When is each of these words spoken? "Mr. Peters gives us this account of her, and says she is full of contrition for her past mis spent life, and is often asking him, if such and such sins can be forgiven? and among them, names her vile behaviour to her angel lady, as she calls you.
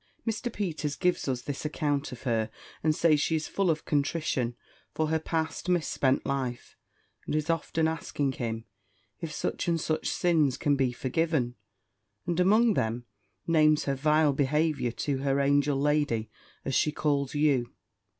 "Mr. 0.27 0.51
Peters 0.51 0.95
gives 0.95 1.27
us 1.27 1.43
this 1.43 1.63
account 1.63 2.11
of 2.11 2.23
her, 2.23 2.49
and 2.83 2.95
says 2.95 3.21
she 3.21 3.35
is 3.35 3.47
full 3.47 3.69
of 3.69 3.85
contrition 3.85 4.55
for 4.95 5.09
her 5.09 5.19
past 5.19 5.69
mis 5.69 5.87
spent 5.87 6.25
life, 6.25 6.75
and 7.27 7.35
is 7.35 7.51
often 7.51 7.87
asking 7.87 8.31
him, 8.31 8.65
if 9.19 9.31
such 9.31 9.67
and 9.67 9.79
such 9.79 10.07
sins 10.09 10.57
can 10.57 10.75
be 10.75 10.91
forgiven? 10.91 11.53
and 12.25 12.39
among 12.39 12.73
them, 12.73 13.05
names 13.45 13.83
her 13.83 13.93
vile 13.93 14.33
behaviour 14.33 14.89
to 14.89 15.19
her 15.19 15.39
angel 15.39 15.79
lady, 15.79 16.31
as 16.65 16.73
she 16.73 16.91
calls 16.91 17.35
you. 17.35 17.71